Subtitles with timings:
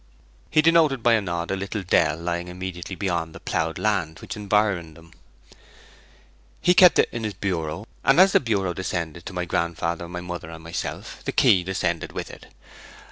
[0.49, 4.35] He denoted by a nod a little dell lying immediately beyond the ploughed land which
[4.35, 5.13] environed them.
[6.59, 10.21] 'He kept it in his bureau, and as the bureau descended to my grandfather, my
[10.21, 12.47] mother, and myself, the key descended with it.